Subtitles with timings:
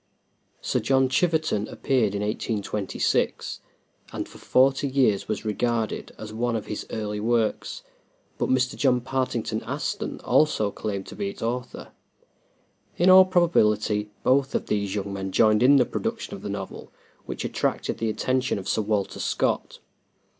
[0.61, 3.59] "Sir John Chiverton" appeared in 1826,
[4.11, 7.83] and for forty years was regarded as one of his early works;
[8.39, 8.75] but Mr.
[8.75, 11.91] John Partington Aston has also claimed to be its author.
[12.97, 16.91] In all probability, both of these young men joined in the production of the novel
[17.27, 19.77] which attracted the attention of Sir Walter Scott.